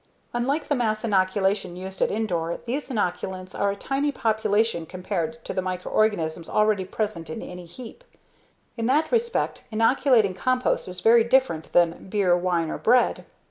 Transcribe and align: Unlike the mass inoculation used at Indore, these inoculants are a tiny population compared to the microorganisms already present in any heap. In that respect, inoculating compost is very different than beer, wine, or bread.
Unlike 0.33 0.67
the 0.67 0.73
mass 0.73 1.03
inoculation 1.03 1.75
used 1.75 2.01
at 2.01 2.09
Indore, 2.09 2.59
these 2.65 2.89
inoculants 2.89 3.53
are 3.53 3.69
a 3.69 3.75
tiny 3.75 4.11
population 4.11 4.87
compared 4.87 5.33
to 5.45 5.53
the 5.53 5.61
microorganisms 5.61 6.49
already 6.49 6.85
present 6.85 7.29
in 7.29 7.43
any 7.43 7.67
heap. 7.67 8.03
In 8.77 8.87
that 8.87 9.11
respect, 9.11 9.63
inoculating 9.69 10.33
compost 10.33 10.87
is 10.87 11.01
very 11.01 11.23
different 11.23 11.71
than 11.71 12.07
beer, 12.09 12.35
wine, 12.35 12.71
or 12.71 12.79
bread. 12.79 13.25